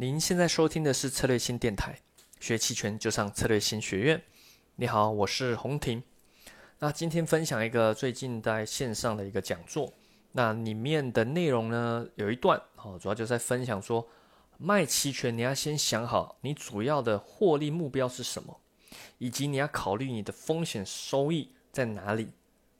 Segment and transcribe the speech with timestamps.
[0.00, 1.98] 您现在收听的是策略新电台，
[2.38, 4.22] 学期权就上策略新学院。
[4.76, 6.00] 你好，我是洪婷。
[6.78, 9.92] 那今天分享一个最近在线上的一个讲座，
[10.30, 14.06] 那里面的内容呢有一段哦，主要就在分享说，
[14.56, 18.60] 卖期权你要先想好你主要的获利目标是什么，
[19.18, 22.30] 以及你要考虑你的风险收益在哪里。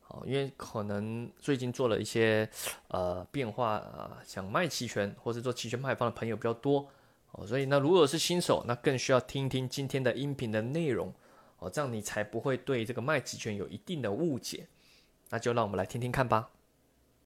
[0.06, 2.48] 哦，因为可能最近做了一些
[2.86, 6.88] 呃变化啊，想卖期权或者做期权卖方的朋友比较多。
[7.32, 11.12] 哦，所以那如果是新手，那更需要听听今天的音频的内容
[11.58, 14.66] 哦，这样你才不会对这个卖期权有一定的误解。
[15.30, 16.48] 那就让我们来听听看吧。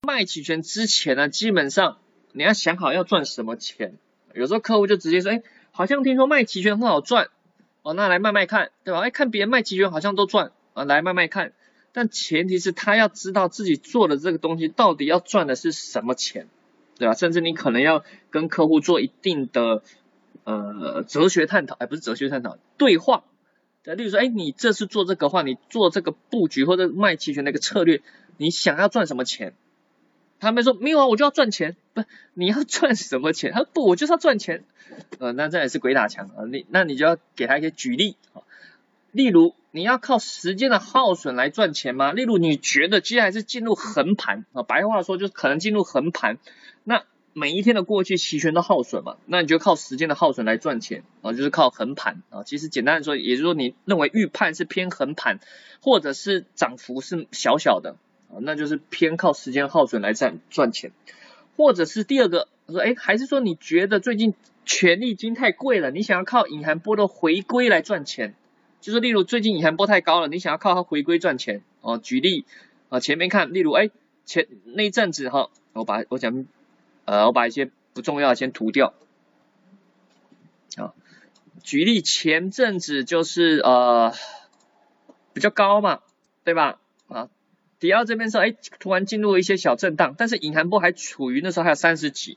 [0.03, 1.99] 卖期权之前呢，基本上
[2.33, 3.97] 你要想好要赚什么钱。
[4.35, 7.29] 有时候客户就直接说，哎，好像听说卖期权很好赚，
[7.83, 9.01] 哦，那来卖卖看，对吧？
[9.01, 11.53] 哎，看别人卖期权好像都赚，啊，来卖卖看。
[11.93, 16.49] 但前提是他要知道自己做的这个东西到底要赚的是什么钱。
[16.99, 17.15] 对吧？
[17.15, 19.83] 甚至你可能要跟客户做一定的
[20.45, 23.25] 呃哲学探讨，哎，不是哲学探讨，对话。
[23.83, 28.01] 对，例如说，哎，你这次做这个话，你做这个布局或者卖期权那个策略，
[28.37, 29.55] 你想要赚什么钱？
[30.39, 31.77] 他们说没有啊，我就要赚钱。
[31.95, 32.05] 不，
[32.35, 33.53] 你要赚什么钱？
[33.53, 34.65] 他说不，我就是要赚钱。
[35.19, 36.45] 呃，那这也是鬼打墙啊。
[36.51, 38.43] 你那你就要给他一些举例啊。
[39.13, 42.13] 例如，你要靠时间的耗损来赚钱吗？
[42.13, 46.39] 例如，你觉得接下来是进入横盘啊，白话说就是可能进入横盘，
[46.83, 47.05] 那
[47.35, 52.43] 每一天的过去期权都耗损嘛，那你就靠时间的耗损来赚钱啊，就是靠横盘啊。
[52.43, 55.41] 其实简单的说，也就是说你认为预判是偏横盘，
[55.83, 57.97] 或者是涨幅是小小的
[58.31, 60.91] 啊，那就是偏靠时间耗损来赚赚钱，
[61.59, 68.35] 或者是第二个说，哎，还是说你觉得最近权利金太贵了，你想要靠隐含波的回归来赚钱？
[68.83, 71.99] 就是例如最近隐含波太高了，你想要靠它回归赚钱哦。
[71.99, 72.45] 举例
[72.89, 73.91] 啊，前面看，例如哎
[74.27, 76.45] 前那阵子哈，我把我讲
[77.05, 78.93] 呃我把一些不重要的先涂掉
[80.77, 80.93] 啊。
[81.63, 84.13] 举例前阵子就是呃
[85.33, 86.01] 比较高嘛，
[86.43, 86.81] 对吧？
[87.07, 87.29] 啊，
[87.79, 92.37] 底二这边说哎突然进入了一些小震荡，但是隐含波还处于那时候还有三十几，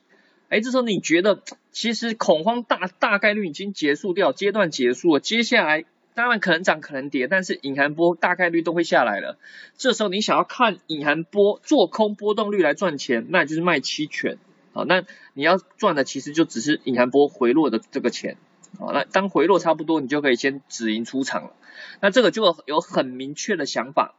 [0.49, 1.41] 哎这时候你觉得
[1.71, 5.85] 其实恐慌大大概率已经结束掉，阶段结束了，接下来。
[6.15, 9.37] 当然可能涨可能跌，但是隐含波大概率都会下来了。
[9.77, 14.37] 这时候你想要看隐含波做空波动率来赚钱，那就是卖期权
[14.73, 14.85] 啊。
[14.87, 18.37] 那你要赚的其实就只是隐含波回落的这个钱
[18.79, 18.93] 啊。
[18.93, 21.51] 那当回落差不多，你就可以先止盈出场了。
[21.99, 24.15] 那这个就有很明确的想法，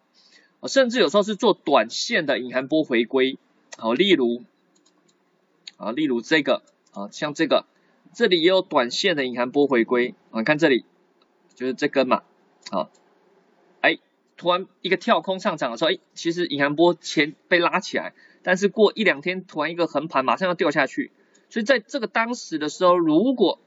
[0.68, 3.38] 甚至有时候是做短线的隐含波回归。
[3.78, 4.42] 好，例如
[5.78, 6.62] 啊，例如这个
[6.92, 7.64] 啊，像这个
[8.12, 10.84] 这里也有短线的隐含波回归啊，看这里。
[11.56, 12.22] 就是这根嘛，
[12.70, 12.90] 好，
[13.80, 13.98] 哎，
[14.36, 18.12] 突然一个跳空上涨的时候，哎，其实隐含波前被拉起来，
[18.42, 21.10] 但是过一两天突然一个横盘，马上要掉下去，
[21.48, 23.58] 所以在这个当时的时候，如果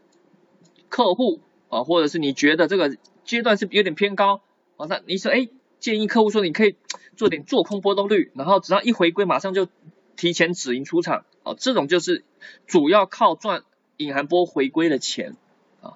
[0.87, 2.95] 客户啊，或者是你觉得这个
[3.25, 4.41] 阶段是有点偏高，
[4.77, 6.75] 啊，那你说，哎，建议客户说你可以
[7.17, 9.67] 做点做空波动率，然后只要一回归，马上就
[10.15, 12.23] 提前止盈出场，啊，这种就是
[12.67, 13.63] 主要靠赚
[13.97, 15.35] 隐含波回归的钱。
[15.81, 15.95] 啊，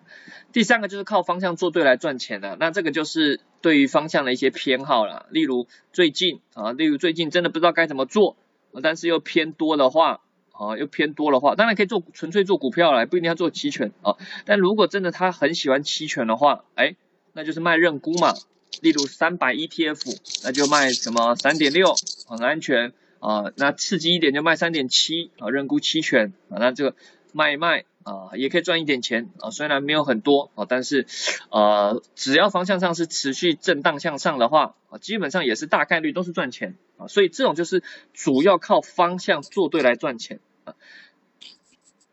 [0.53, 5.25] 第三个就是靠方向做对来赚钱的，那这个就是对于方向的一些偏好了。
[5.31, 8.37] 例如最近啊，例如最近真的不知道该怎么做，
[8.83, 10.21] 但是又偏多的话，
[10.51, 14.15] 啊，又偏多的话，当然可以做纯粹做股票了，不一定要做期权啊。
[14.45, 16.95] 但如果真的他很喜欢期权的话，哎，
[17.33, 18.33] 那就是卖认沽嘛。
[18.81, 21.95] 例如三百 ETF，那就卖什么三点六，
[22.27, 23.51] 很安全啊。
[23.55, 26.95] 那刺激一点就卖三点七啊，认沽期权啊，那这个
[27.31, 27.85] 卖一卖。
[28.03, 31.07] 啊，也可以赚一点钱啊，虽然没有很多啊，但是
[31.49, 37.81] 呃，只要方向上是持续震荡向上的话啊，基本上也是大概率都是赚钱啊，所以这种就是
[38.13, 40.75] 主要靠方向做对来赚钱啊。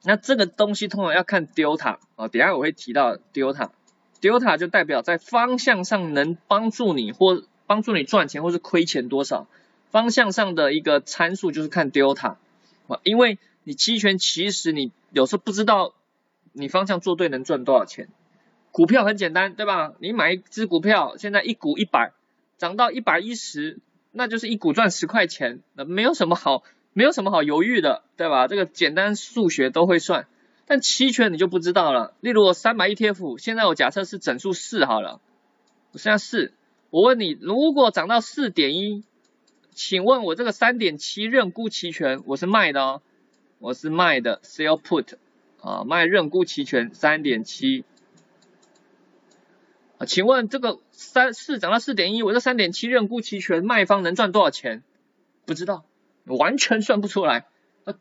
[0.03, 9.47] 那这个东西通常要看 delta 啊，等下我会提到 delta，delta 就代表在方向上能帮助你或帮助你赚钱或是亏钱多少，
[9.91, 12.37] 方向上的一个参数就是看 delta
[12.87, 15.94] 啊，因为你期权其实你有时候不知道
[16.53, 18.09] 你方向做对能赚多少钱，
[18.72, 19.92] 股票很简单对吧？
[20.01, 22.12] 你买一只股票，现在一股一百，
[22.59, 23.80] 涨到一百一十，
[24.12, 26.62] 那就是一股赚十块钱，那没有什么好
[26.92, 28.48] 没有什么好犹豫的对吧？
[28.48, 30.27] 这个简单数学都会算，
[30.66, 32.15] 但期权你就不知道了。
[32.21, 35.21] 例如我三百 ETF，现在我假设是整数四好了，
[35.92, 36.53] 我现在四，
[36.91, 39.04] 我问你，如果涨到四点一，
[39.72, 43.03] 请问我这个三点七认沽期权我是卖的哦。
[43.60, 45.16] 我是卖的 sell put
[45.60, 47.84] 啊，卖认沽期权三点七
[49.98, 54.83] 啊，请问这个三四涨到四点一，我这三点七认沽期权卖方能赚多少钱？
[55.45, 55.84] 不知道，
[56.24, 57.45] 完全算不出来，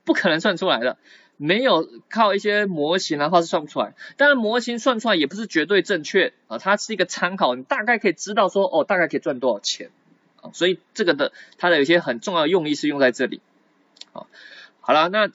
[0.05, 0.97] 不可能算出来的。
[1.35, 3.95] 没有靠一些模型的话是算不出来。
[4.15, 9.89] 当然模型算出来也不是绝对正确啊，它是一个参考，你大概可以知道说哦，大概可以赚多少钱
[10.41, 10.51] 啊。
[10.53, 13.41] 所以这个的它的有些很重要用意是用在这里。
[14.13, 14.27] 好，
[14.79, 15.29] 好了，那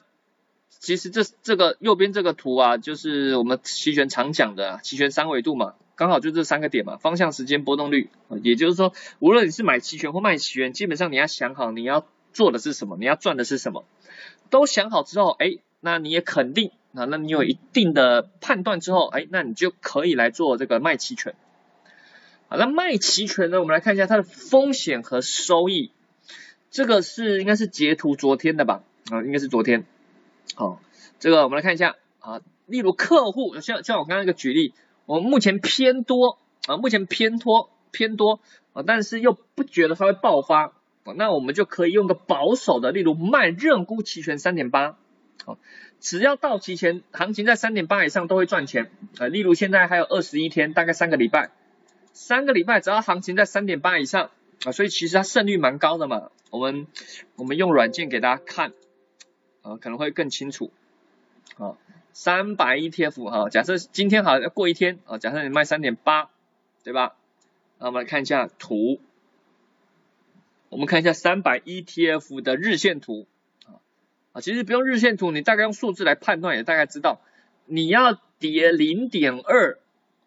[0.85, 8.09] 其实这这个右边这个图啊，就是我们期权常讲的期权三维度嘛，刚好就这三个点嘛，方向、时间、波动率。
[8.43, 13.83] 也就是说，无论你是买期权或卖期权，基本上你要想好你要做的是什么，你要赚的是什么，
[14.49, 15.57] 都想好之后，哎。
[15.81, 21.35] 那你也肯定啊，那你有一定的判断之后，哎，那你就可以来做这个卖期权。
[22.47, 25.91] 好，那卖期权呢，我们来看一下它的风险和收益。
[26.71, 28.81] 这个是应该是截图昨天的吧？
[29.11, 29.85] 啊，应该是昨天。
[30.53, 30.79] 好，
[31.19, 34.73] 这个我们来看一下啊，例如客户像像我刚刚那个举例，
[35.05, 36.37] 我们目前偏多
[36.67, 38.39] 啊，目前偏多偏多
[38.73, 40.73] 啊，但是又不觉得它会爆发，
[41.15, 44.97] 那我们就可以用个保守的，例如卖认沽期权三点八。
[45.43, 45.57] 好，
[45.99, 48.89] 只要到期前行情在三点八以上都会赚钱
[49.19, 49.27] 啊。
[49.27, 51.51] 例如现在还有二十一天，大概三个礼拜，
[52.13, 54.31] 三个礼拜只要行情在三点八以上
[54.63, 56.29] 啊，所以其实它胜率蛮高的嘛。
[56.49, 56.87] 我们
[57.35, 58.73] 我们用软件给大家看
[59.65, 60.71] 啊，可能会更清楚。
[61.55, 61.77] 好，
[62.13, 66.29] 三百 ETF 哈，假设今天好要过一天啊，假设你卖三点八，
[66.83, 67.15] 对吧？
[67.79, 68.99] 那我们来看一下图，
[70.69, 73.25] 我们看一下三百 ETF 的日线图。
[74.33, 77.21] 啊，其实不用日线图，你大概用数字来判断，也大概知道，
[77.65, 79.79] 你要跌零点二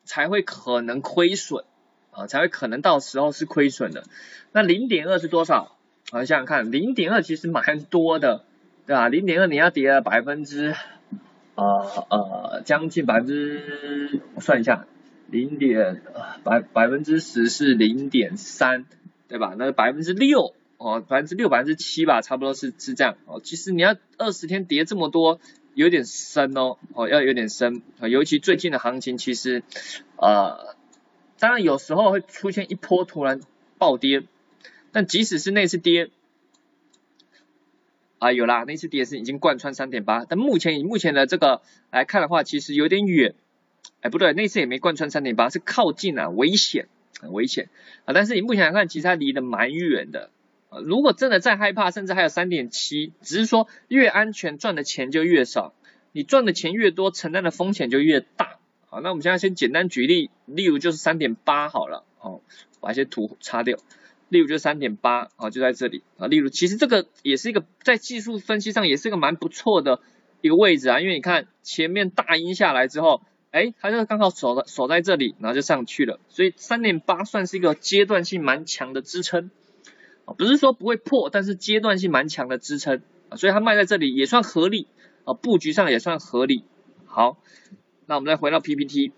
[0.05, 1.64] 才会可能亏损
[2.11, 4.05] 啊，才会可能到时候是亏损的。
[4.50, 5.76] 那零点二是多少？
[6.11, 8.46] 啊，想想看，零点二其实蛮多的，
[8.88, 9.11] 对吧？
[9.11, 10.75] 零点二你要跌了百分之，
[11.56, 14.87] 呃呃，将近百分之，我算一下，
[15.26, 16.00] 零点
[16.43, 18.87] 百百分之十是零点三，
[19.29, 19.55] 对吧？
[19.58, 20.55] 那百分之六。
[20.79, 23.17] 哦，百分之六、百分之七吧，差不多是是这样。
[23.26, 25.38] 哦，其实你要二十天跌这么多，
[25.75, 27.82] 有点深哦，哦，要有点深。
[28.00, 29.64] 啊，尤其最近的行情，其实，
[30.17, 30.76] 呃，
[31.38, 33.40] 当然有时候会出现一波突然
[33.76, 34.23] 暴跌，
[34.93, 36.11] 但即使是那次跌，
[38.19, 43.35] 啊，有啦，那次跌是已经贯穿三点八，但目前以目前的这个来看的话，其实有点远。
[44.00, 46.88] 哎，不对，那次也没贯穿三点八，是靠近啊，危险，
[47.20, 47.69] 很危险
[48.05, 48.12] 啊。
[48.12, 50.31] 但是以目前来看，其实它离得蛮远的。
[50.85, 55.73] 如果真的再害怕，甚至还有三点七，只是说越安全赚的钱就越少，
[56.12, 58.59] 你赚的钱越多，承担的风险就越大。
[58.88, 62.41] 好，那我们现在先简单举例，例如就是三点八好了，好，
[62.81, 63.79] 把一些图擦掉，
[64.29, 70.01] 例如就三点八，啊，就在这里啊，例如其实这个也是一个在技术分析上也是一个蛮不错的
[70.41, 79.51] 一个位置啊，因为你看前面大阴下来之后，哎，它就刚好守在守在这里，然后就上去了，所以三点八算是一个阶段性蛮强的支撑。
[80.37, 83.01] 不是说不会破，但是阶段性蛮强的支撑，
[83.37, 84.87] 所以它卖在这里也算合理
[85.25, 86.65] 啊，布局上也算合理。
[87.07, 87.39] 好，
[88.05, 89.13] 那我们再回到 PPT，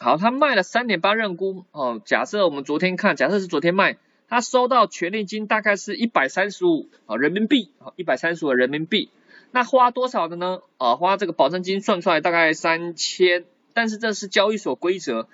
[0.00, 9.10] 好，它卖了三点八认沽哦，假设我们昨天看，假设是昨天卖，他收到权利金大概是一百三十五啊人民币啊，一百三十五人民币，
[9.50, 10.60] 那花多少的呢？
[10.78, 15.28] 啊，花这个保证金算出来大概三千，但是这是交易所规则，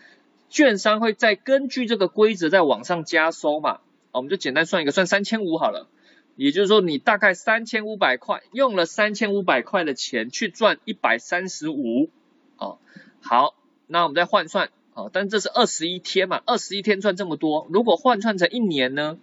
[0.48, 3.80] 券商会再根据这个规则再往上加收嘛。
[4.12, 5.88] 我们就简单算一个，算三千五好了。
[6.36, 12.10] 也就是说，你大概三千五百块，用了三千五百块的钱去赚一百三十五。
[12.56, 12.78] 哦，
[13.20, 13.54] 好，
[13.86, 14.70] 那我们再换算。
[15.12, 17.66] 但这是二十一天嘛，二十一天赚这么多。
[17.70, 19.18] 如果换算成一年呢？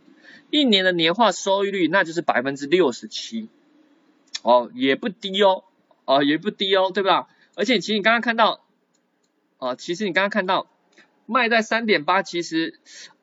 [0.50, 3.50] 一年的年化收益率那就是百分之六十七。
[4.42, 5.64] 哦，也不低哦，
[6.06, 7.28] 哦，也不低哦，对吧？
[7.56, 8.62] 而且其实你刚刚看到，
[9.58, 10.68] 啊，其实你刚刚看到
[11.26, 12.80] 卖在三点八，其实。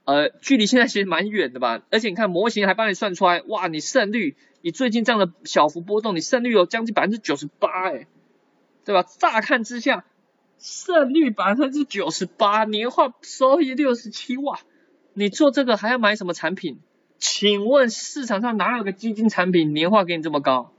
[0.06, 8.06] 呃，距离现在其实蛮远的吧，而且你看模型还帮你算出来，哇，你胜率，你最近这样的小幅波动，你胜率有将近百分之九十八，哎，
[8.84, 9.02] 对吧？
[9.02, 10.04] 乍看之下，
[10.58, 14.60] 胜率百分之九十八，年化收益六十七，哇，
[15.12, 16.80] 你做这个还要买什么产品？
[17.18, 20.72] 请问市场上哪有个基金产品年化给你这么高，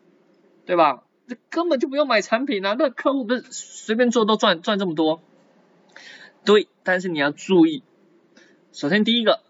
[0.65, 1.03] 对吧？
[1.27, 5.21] 这根本就不用买产品啊，那客户不是随便做都赚赚这么多？
[6.43, 7.81] 对，但是你要注意。
[8.71, 9.41] 首先，第一个，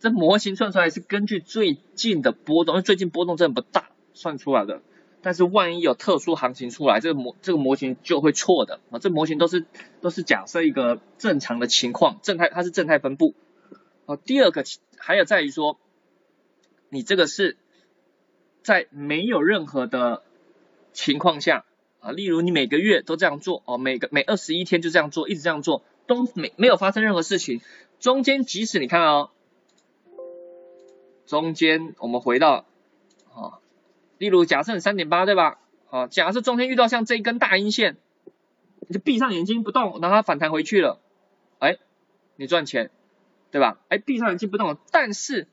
[0.00, 4.82] 这模型算出来是根据最近的波动，因为最近波动真的不大，算出来的。
[5.22, 8.98] 但是万一有特殊行情出来，这个模这个模型就会错的啊。
[8.98, 9.66] 这模型都是
[10.00, 13.34] 都是假设一个正常的情况，正态它是正态分布。
[14.06, 14.64] 啊，第二个
[14.96, 15.78] 还有在于说，
[16.88, 17.56] 你这个是
[18.62, 20.22] 在没有任何的
[20.92, 21.64] 情况下
[22.00, 27.60] 啊，例如你每个月都这样做哦，每个每二十一天就这样做，一直这样做，都没没有发生任何事情。
[28.00, 29.30] 中间即使你看哦，
[31.26, 32.64] 中间我们回到，
[34.20, 35.58] 例如假设你三点八对吧？
[35.88, 37.96] 好，假设中间遇到像这一根大阴线，
[38.86, 41.00] 你就闭上眼睛不动，然后它反弹回去了，
[41.58, 41.78] 哎，
[42.36, 42.90] 你赚钱，
[43.50, 43.78] 对吧？
[43.88, 45.48] 哎，闭上眼睛不动，但是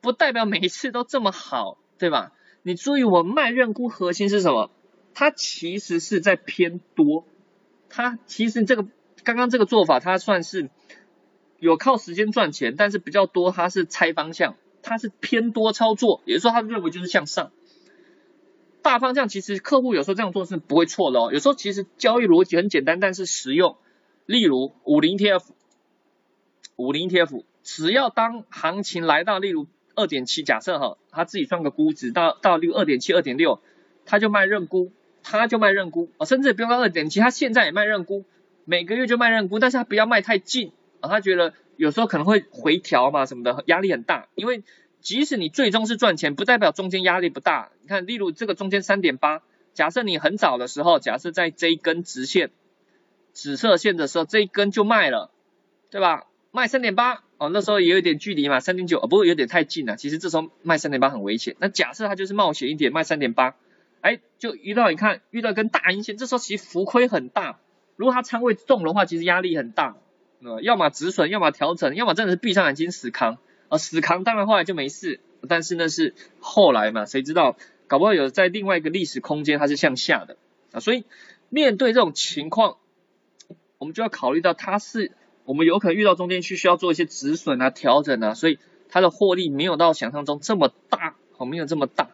[0.00, 2.30] 不代表每一次都这么好，对吧？
[2.62, 4.70] 你注意，我卖认沽核心是什么？
[5.14, 7.26] 它其实是在偏多，
[7.88, 8.86] 它其实这个
[9.24, 10.70] 刚刚这个做法，它算是
[11.58, 17.50] 有靠时间赚钱，但是比较多，它是猜方向，它是偏多操作，也就是说，他认为就是向上。
[18.82, 21.30] 大方向其实客户有时候这样做是不会错的哦。
[21.32, 23.76] 有时候其实交易逻辑很简单，但是实用。
[24.26, 25.42] 例如五零 TF，
[26.76, 33.60] 五零 TF，只要当行情来到例如二点七，假设哈，他自己算个估值到到六二点七、二点六，
[34.04, 34.90] 他就卖认沽，
[35.22, 38.24] 他就卖认沽啊，甚至不用到二点七，他现在也卖认沽，
[38.64, 44.62] 每个月就卖认沽，但是他不要卖太近啊，他觉得有时候可能会回调嘛什么的，压力很大，因为。
[45.02, 47.70] 即使你最终是赚钱，不代表中间压力不大。
[47.82, 49.42] 你看，例如这个中间三点八，
[49.74, 52.50] 假设你很早的时候，假设在这一根直线、
[53.32, 55.30] 紫色线的时候，这一根就卖了，
[55.90, 56.26] 对吧？
[56.52, 59.96] 卖三点八，哦，那时候也有点距离嘛，三点九，不过有点太近了。
[59.96, 61.56] 其实这时候卖三点八很危险。
[61.58, 63.56] 那假设它就是冒险一点，卖三点八，
[64.02, 67.58] 哎，就遇到你看遇到一根大阴线，这时候其实浮亏很大。
[67.96, 69.96] 如果它仓位重的话，其实压力很大，
[70.44, 73.38] 呃，要么止损，要么调整，要么真的是闭上眼睛死扛。
[73.72, 80.36] 啊，死扛当然后来就没事，但是呢是后来嘛，谁知道搞不好有在另外一个历史空间它是向下的
[80.72, 81.06] 啊，所以
[81.48, 82.76] 面对这种情况，
[83.78, 85.12] 我们就要考虑到它是
[85.46, 88.58] 我们有可能遇到中间需需要做一些止损啊、调整啊，所以
[88.90, 92.10] 它的获利没有到想象中这么大，哦，没有这么大。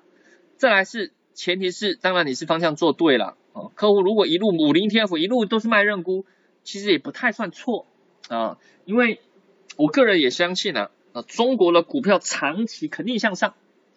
[0.58, 6.24] 再来是前提是，当然你是方向做对了哦，客户如果一路五零 TF 一路都是卖认沽，
[6.62, 7.88] 其实也不太算错
[8.28, 9.20] 啊，因为
[9.76, 10.92] 我个人也相信啊。
[11.22, 13.54] 中国的股票长期肯定向上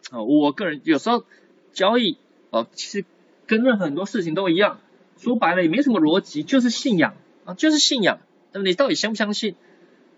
[0.10, 0.22] 啊！
[0.24, 1.26] 我个人有时候
[1.74, 2.18] 交易
[2.50, 3.06] 啊，其实
[3.48, 4.80] 跟任何很多事情都一样，
[5.18, 8.20] 说白了也没什么逻辑，就是信仰啊，就是信仰。
[8.52, 9.56] 那么你到底相不相信？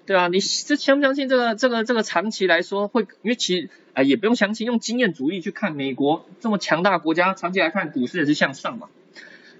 [0.06, 0.28] 对吧？
[0.28, 3.04] 你这相不相信这个这个这个长期来说会？
[3.22, 8.90] 因为其实啊也不用相信，用经验主义去看，美国这么强大国家，长期来看股市也是向上嘛。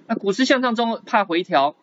[0.06, 1.76] 那股市向上中怕回调。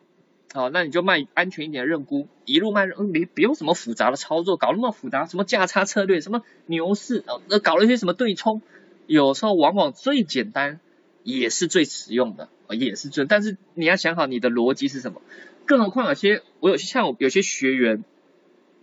[0.54, 8.62] 哦，那你就卖安全一点的认沽，一路卖，嗯，你不用什么复杂的操作，搞那么复杂，什么价差策略，什么牛市，哦，那搞了一些什么对冲，
[9.08, 10.82] 有时候往往最简单
[11.24, 15.22] 也是最实用的，也是最，但是你要想好你的逻辑是什么，
[15.66, 18.04] 更何况有些我有些像我有些学员，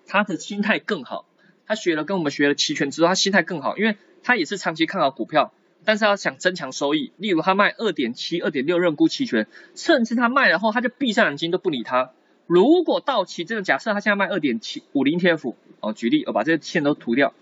[0.07, 1.27] 他的心态更好，
[1.67, 5.53] 他学了跟我们学了期权之后，他心态更好，因为他也是长期看好股票。
[5.85, 12.11] 但是他想增强收益，例如他卖二点七、二点六认沽期权，甚至他卖了后他就闭上眼睛都不理他。
[12.47, 17.33] 如果到期真的假设他现在卖二点七五零 TF，哦，举例我把这些线都涂掉。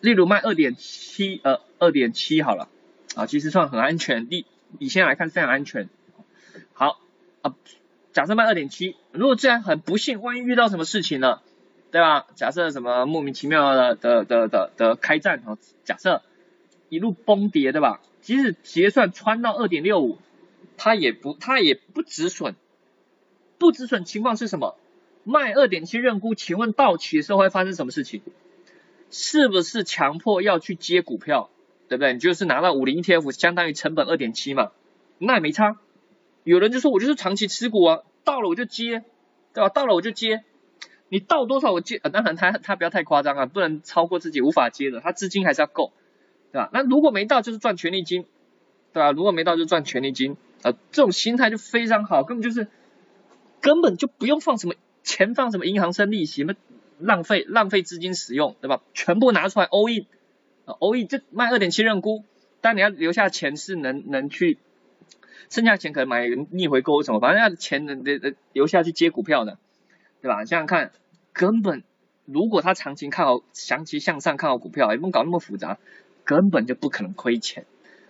[0.00, 2.68] 例如卖二点七呃二点七好了，
[3.14, 4.46] 啊其实算很安全，你
[4.78, 5.88] 你现在来看非常安全。
[6.72, 7.00] 好
[7.42, 7.54] 啊，
[8.12, 11.42] 假设卖二点七，如果这样很不幸，万一遇到什么事情了，
[11.90, 12.26] 对吧？
[12.34, 16.22] 假设什么莫名其妙的的的的的开战哦，假设。
[16.88, 18.00] 一路崩跌，对吧？
[18.20, 20.18] 即使结算穿到二点六五，
[20.76, 22.54] 它也不它也不止损，
[23.58, 24.76] 不止损情况是什么？
[25.24, 28.22] 卖二点七认沽，请问到期的时候会发生什么事情？
[29.10, 31.50] 是不是强迫要去接股票？
[31.88, 32.12] 对不对？
[32.14, 34.72] 你就是拿到五零 TF，相当于成本二点七嘛，
[35.18, 35.78] 那也没差。
[36.42, 39.04] 有人就说我就是长期持股啊，到了我就接，
[39.54, 39.68] 对吧？
[39.68, 40.42] 到了我就接，
[41.08, 41.98] 你到多少我接？
[41.98, 45.92] 当然他他不要太夸张啊，不能超过自己无法接的，他资金还是要够。
[46.52, 46.70] 对吧？
[46.72, 48.24] 那如果没到就是赚权利金，
[48.92, 49.12] 对吧？
[49.12, 52.68] 如果没到就赚权利金，啊，这种心态就非常好，根本就是
[53.60, 56.54] 根本就不用放什么钱，放什么银行生利息，那
[56.98, 58.82] 浪费浪费资金使用，对吧？
[58.94, 60.06] 全部拿出来 all in，
[60.64, 62.24] 啊 all in 这卖二点七认沽，
[62.60, 64.58] 但你要留下钱是能能去，
[65.50, 68.18] 剩下钱可能买逆回购什么，反正要钱能留
[68.52, 69.58] 留下去接股票的，
[70.22, 70.44] 对吧？
[70.44, 70.92] 想想看，
[71.32, 71.84] 根本
[72.24, 75.78] 如果他长期看好长期向上看好股票，也不用搞那么复杂。
[76.26, 77.64] 根本就不可能亏钱，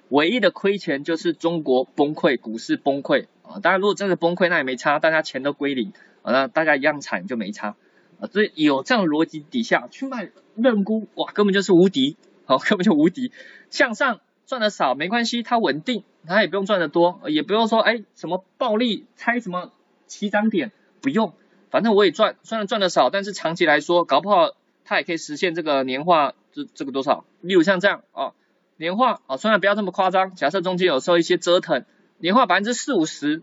[0.09, 3.61] 唯一的亏钱就是中国崩溃，股市崩溃啊！
[3.63, 5.93] 当然，如果真的崩溃，那也没差，大家钱都归零
[6.23, 7.77] 啊，那大家一样惨就没差
[8.19, 8.27] 啊。
[8.33, 13.33] 所以有这样的逻辑底下去卖认沽，哇，根本就是无敌，好，根本就无敌。
[13.69, 19.73] 向上赚的少没关系，它稳定，它也不用赚的多，也不用说哎什么暴利猜什么
[20.07, 21.35] 起涨点，不用，
[21.71, 24.53] 反正我也赚，虽然赚的少，但是长期来说，搞不好
[24.85, 26.33] 它也可以实现这个年化。
[26.57, 27.27] 这这个多少？
[27.43, 28.33] 例如像这样啊，
[28.79, 31.85] 年化啊，虽然不要这么夸张，假设中间有时候一些折腾，
[32.17, 33.43] 年化百分之四五十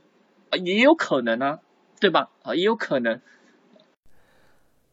[0.50, 1.60] 啊，也有可能啊，
[2.00, 2.32] 对吧？
[2.42, 3.22] 啊，也有可能。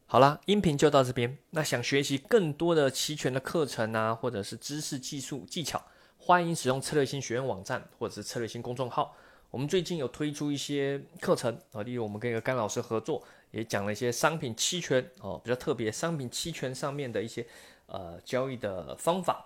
[0.05, 1.39] 好啦，音频就到这边。
[1.49, 5.83] 那想学习更多的期权的课程啊，或者是知识、技术、技巧，
[6.19, 9.15] 欢迎使用策略星学院网站或者是策略星公众号。
[9.49, 17.45] 我们最近有推出一些课程啊，例如我们跟一个甘老师合作，也讲了一些商品期权哦，比较特别商品期权上面的一些
[17.91, 19.45] 呃交易的方法。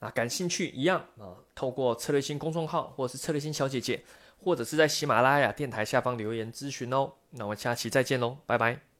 [0.00, 4.04] 那感兴趣一样啊，透过策略星公众号或者是策略星小姐姐，
[4.42, 7.12] 或者是在喜马拉雅电台下方留言咨询哦。
[7.30, 8.93] 那我们下期再见喽，拜拜。